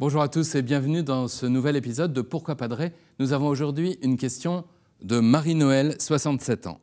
Bonjour 0.00 0.22
à 0.22 0.30
tous 0.30 0.54
et 0.54 0.62
bienvenue 0.62 1.02
dans 1.02 1.28
ce 1.28 1.44
nouvel 1.44 1.76
épisode 1.76 2.14
de 2.14 2.22
Pourquoi 2.22 2.56
Padré 2.56 2.94
Nous 3.18 3.34
avons 3.34 3.48
aujourd'hui 3.48 3.98
une 4.00 4.16
question 4.16 4.64
de 5.02 5.20
Marie-Noël, 5.20 5.94
67 5.98 6.68
ans. 6.68 6.80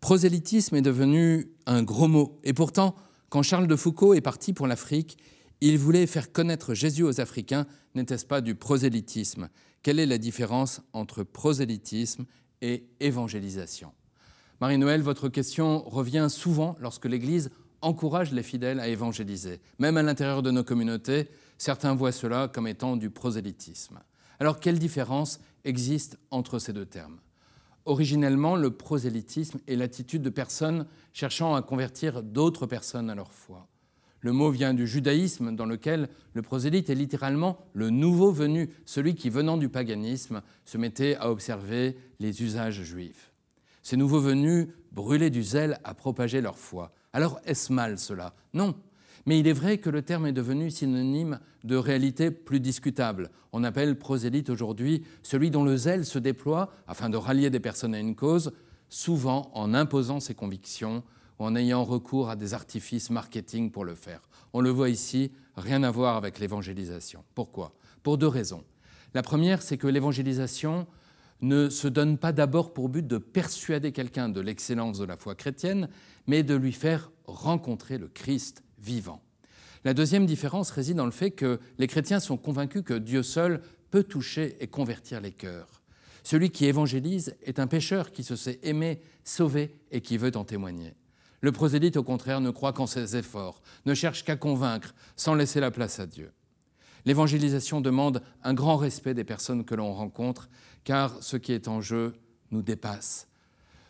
Prosélytisme 0.00 0.74
est 0.74 0.80
devenu 0.80 1.50
un 1.66 1.82
gros 1.82 2.08
mot 2.08 2.40
et 2.44 2.54
pourtant, 2.54 2.96
quand 3.28 3.42
Charles 3.42 3.66
de 3.66 3.76
Foucault 3.76 4.14
est 4.14 4.22
parti 4.22 4.54
pour 4.54 4.66
l'Afrique, 4.66 5.18
il 5.60 5.76
voulait 5.76 6.06
faire 6.06 6.32
connaître 6.32 6.72
Jésus 6.72 7.02
aux 7.02 7.20
Africains. 7.20 7.66
N'était-ce 7.94 8.24
pas 8.24 8.40
du 8.40 8.54
prosélytisme? 8.54 9.50
Quelle 9.82 10.00
est 10.00 10.06
la 10.06 10.16
différence 10.16 10.80
entre 10.94 11.24
prosélytisme 11.24 12.24
et 12.62 12.86
évangélisation? 13.00 13.92
Marie-Noël, 14.62 15.02
votre 15.02 15.28
question 15.28 15.86
revient 15.86 16.28
souvent 16.30 16.76
lorsque 16.80 17.04
l'Église 17.04 17.50
encourage 17.82 18.32
les 18.32 18.42
fidèles 18.42 18.80
à 18.80 18.88
évangéliser. 18.88 19.60
Même 19.78 19.98
à 19.98 20.02
l'intérieur 20.02 20.42
de 20.42 20.50
nos 20.50 20.64
communautés, 20.64 21.28
Certains 21.58 21.94
voient 21.94 22.12
cela 22.12 22.48
comme 22.48 22.68
étant 22.68 22.96
du 22.96 23.10
prosélytisme. 23.10 24.00
Alors 24.40 24.60
quelle 24.60 24.78
différence 24.78 25.40
existe 25.64 26.18
entre 26.30 26.58
ces 26.58 26.72
deux 26.72 26.86
termes? 26.86 27.18
Originellement, 27.84 28.54
le 28.54 28.70
prosélytisme 28.70 29.58
est 29.66 29.74
l'attitude 29.74 30.22
de 30.22 30.30
personnes 30.30 30.86
cherchant 31.12 31.54
à 31.54 31.62
convertir 31.62 32.22
d'autres 32.22 32.66
personnes 32.66 33.10
à 33.10 33.14
leur 33.14 33.32
foi. 33.32 33.66
Le 34.20 34.32
mot 34.32 34.50
vient 34.50 34.74
du 34.74 34.86
judaïsme, 34.86 35.54
dans 35.54 35.64
lequel 35.64 36.08
le 36.34 36.42
prosélyte 36.42 36.90
est 36.90 36.94
littéralement 36.94 37.58
le 37.72 37.90
nouveau 37.90 38.32
venu, 38.32 38.68
celui 38.84 39.14
qui, 39.14 39.30
venant 39.30 39.56
du 39.56 39.68
paganisme, 39.68 40.42
se 40.64 40.76
mettait 40.76 41.16
à 41.16 41.30
observer 41.30 41.96
les 42.18 42.42
usages 42.42 42.82
juifs. 42.82 43.32
Ces 43.82 43.96
nouveaux 43.96 44.20
venus 44.20 44.68
brûlaient 44.92 45.30
du 45.30 45.42
zèle 45.42 45.78
à 45.84 45.94
propager 45.94 46.40
leur 46.40 46.58
foi. 46.58 46.92
Alors 47.12 47.40
est-ce 47.44 47.72
mal 47.72 47.98
cela? 47.98 48.34
Non, 48.54 48.74
mais 49.26 49.38
il 49.38 49.46
est 49.46 49.52
vrai 49.52 49.78
que 49.78 49.90
le 49.90 50.02
terme 50.02 50.26
est 50.26 50.32
devenu 50.32 50.70
synonyme 50.70 51.40
de 51.64 51.76
réalité 51.76 52.30
plus 52.30 52.60
discutable. 52.60 53.30
On 53.52 53.64
appelle 53.64 53.98
prosélyte 53.98 54.50
aujourd'hui 54.50 55.04
celui 55.22 55.50
dont 55.50 55.64
le 55.64 55.76
zèle 55.76 56.04
se 56.04 56.18
déploie 56.18 56.72
afin 56.86 57.10
de 57.10 57.16
rallier 57.16 57.50
des 57.50 57.60
personnes 57.60 57.94
à 57.94 58.00
une 58.00 58.14
cause, 58.14 58.52
souvent 58.88 59.50
en 59.54 59.74
imposant 59.74 60.20
ses 60.20 60.34
convictions 60.34 61.02
ou 61.38 61.44
en 61.44 61.56
ayant 61.56 61.84
recours 61.84 62.30
à 62.30 62.36
des 62.36 62.54
artifices 62.54 63.10
marketing 63.10 63.70
pour 63.70 63.84
le 63.84 63.94
faire. 63.94 64.22
On 64.52 64.60
le 64.60 64.70
voit 64.70 64.88
ici, 64.88 65.30
rien 65.56 65.82
à 65.82 65.90
voir 65.90 66.16
avec 66.16 66.38
l'évangélisation. 66.38 67.24
Pourquoi? 67.34 67.74
Pour 68.02 68.18
deux 68.18 68.28
raisons. 68.28 68.64
La 69.14 69.22
première, 69.22 69.62
c'est 69.62 69.78
que 69.78 69.86
l'évangélisation 69.86 70.86
ne 71.40 71.68
se 71.68 71.88
donne 71.88 72.18
pas 72.18 72.32
d'abord 72.32 72.72
pour 72.72 72.88
but 72.88 73.06
de 73.06 73.18
persuader 73.18 73.92
quelqu'un 73.92 74.28
de 74.28 74.40
l'excellence 74.40 74.98
de 74.98 75.04
la 75.04 75.16
foi 75.16 75.34
chrétienne, 75.34 75.88
mais 76.26 76.42
de 76.42 76.54
lui 76.54 76.72
faire 76.72 77.10
rencontrer 77.26 77.98
le 77.98 78.08
Christ 78.08 78.62
vivant. 78.80 79.22
La 79.84 79.94
deuxième 79.94 80.26
différence 80.26 80.70
réside 80.70 80.96
dans 80.96 81.04
le 81.04 81.10
fait 81.10 81.30
que 81.30 81.60
les 81.78 81.86
chrétiens 81.86 82.20
sont 82.20 82.36
convaincus 82.36 82.82
que 82.84 82.94
Dieu 82.94 83.22
seul 83.22 83.62
peut 83.90 84.04
toucher 84.04 84.56
et 84.60 84.66
convertir 84.66 85.20
les 85.20 85.32
cœurs. 85.32 85.82
Celui 86.24 86.50
qui 86.50 86.66
évangélise 86.66 87.36
est 87.42 87.58
un 87.58 87.66
pécheur 87.66 88.12
qui 88.12 88.22
se 88.22 88.36
sait 88.36 88.58
aimer, 88.62 89.00
sauver 89.24 89.76
et 89.90 90.00
qui 90.00 90.18
veut 90.18 90.36
en 90.36 90.44
témoigner. 90.44 90.94
Le 91.40 91.52
prosélyte, 91.52 91.96
au 91.96 92.02
contraire, 92.02 92.40
ne 92.40 92.50
croit 92.50 92.72
qu'en 92.72 92.86
ses 92.86 93.16
efforts, 93.16 93.62
ne 93.86 93.94
cherche 93.94 94.24
qu'à 94.24 94.36
convaincre, 94.36 94.94
sans 95.16 95.34
laisser 95.34 95.60
la 95.60 95.70
place 95.70 96.00
à 96.00 96.06
Dieu. 96.06 96.32
L'évangélisation 97.04 97.80
demande 97.80 98.22
un 98.42 98.54
grand 98.54 98.76
respect 98.76 99.14
des 99.14 99.24
personnes 99.24 99.64
que 99.64 99.74
l'on 99.74 99.94
rencontre, 99.94 100.48
car 100.84 101.22
ce 101.22 101.36
qui 101.36 101.52
est 101.52 101.68
en 101.68 101.80
jeu 101.80 102.14
nous 102.50 102.62
dépasse. 102.62 103.28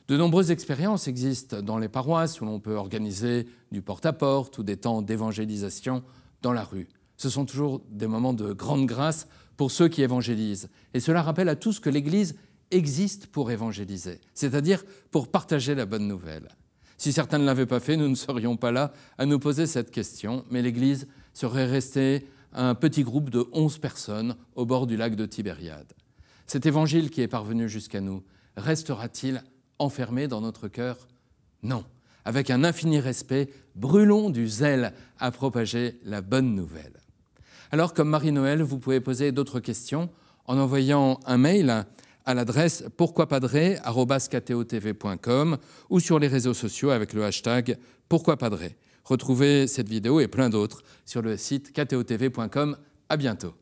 De 0.08 0.16
nombreuses 0.16 0.50
expériences 0.50 1.06
existent 1.06 1.60
dans 1.60 1.76
les 1.76 1.90
paroisses 1.90 2.40
où 2.40 2.46
l'on 2.46 2.60
peut 2.60 2.76
organiser 2.76 3.46
du 3.70 3.82
porte-à-porte 3.82 4.56
ou 4.56 4.62
des 4.62 4.78
temps 4.78 5.02
d'évangélisation 5.02 6.02
dans 6.40 6.54
la 6.54 6.64
rue. 6.64 6.88
Ce 7.18 7.28
sont 7.28 7.44
toujours 7.44 7.82
des 7.90 8.06
moments 8.06 8.32
de 8.32 8.54
grande 8.54 8.86
grâce 8.86 9.28
pour 9.58 9.70
ceux 9.70 9.88
qui 9.88 10.00
évangélisent. 10.00 10.70
Et 10.94 11.00
cela 11.00 11.20
rappelle 11.20 11.50
à 11.50 11.56
tous 11.56 11.78
que 11.78 11.90
l'Église 11.90 12.36
existe 12.70 13.26
pour 13.26 13.50
évangéliser, 13.50 14.20
c'est-à-dire 14.32 14.82
pour 15.10 15.28
partager 15.28 15.74
la 15.74 15.84
bonne 15.84 16.08
nouvelle. 16.08 16.48
Si 16.96 17.12
certains 17.12 17.38
ne 17.38 17.44
l'avaient 17.44 17.66
pas 17.66 17.80
fait, 17.80 17.98
nous 17.98 18.08
ne 18.08 18.14
serions 18.14 18.56
pas 18.56 18.72
là 18.72 18.92
à 19.18 19.26
nous 19.26 19.38
poser 19.38 19.66
cette 19.66 19.90
question, 19.90 20.44
mais 20.50 20.62
l'Église 20.62 21.06
serait 21.34 21.66
restée 21.66 22.26
un 22.54 22.74
petit 22.74 23.02
groupe 23.02 23.28
de 23.28 23.46
onze 23.52 23.76
personnes 23.76 24.36
au 24.54 24.64
bord 24.64 24.86
du 24.86 24.96
lac 24.96 25.16
de 25.16 25.26
Tibériade. 25.26 25.92
Cet 26.46 26.64
évangile 26.64 27.10
qui 27.10 27.20
est 27.20 27.28
parvenu 27.28 27.68
jusqu'à 27.68 28.00
nous 28.00 28.22
restera-t-il 28.56 29.44
enfermés 29.78 30.28
dans 30.28 30.40
notre 30.40 30.68
cœur 30.68 31.08
Non. 31.62 31.84
Avec 32.24 32.50
un 32.50 32.64
infini 32.64 32.98
respect, 33.00 33.50
brûlons 33.74 34.30
du 34.30 34.48
zèle 34.48 34.92
à 35.18 35.30
propager 35.30 36.00
la 36.04 36.20
bonne 36.20 36.54
nouvelle. 36.54 37.00
Alors, 37.70 37.94
comme 37.94 38.10
Marie-Noël, 38.10 38.60
vous 38.62 38.78
pouvez 38.78 39.00
poser 39.00 39.32
d'autres 39.32 39.60
questions 39.60 40.10
en 40.46 40.58
envoyant 40.58 41.20
un 41.26 41.38
mail 41.38 41.86
à 42.24 42.34
l'adresse 42.34 42.84
pourquoipadré.com 42.96 45.58
ou 45.88 46.00
sur 46.00 46.18
les 46.18 46.26
réseaux 46.28 46.54
sociaux 46.54 46.90
avec 46.90 47.14
le 47.14 47.24
hashtag 47.24 47.78
pourquoipadré. 48.08 48.76
Retrouvez 49.04 49.66
cette 49.66 49.88
vidéo 49.88 50.20
et 50.20 50.28
plein 50.28 50.50
d'autres 50.50 50.82
sur 51.06 51.22
le 51.22 51.38
site 51.38 51.72
ktotv.com. 51.72 52.76
À 53.08 53.16
bientôt. 53.16 53.54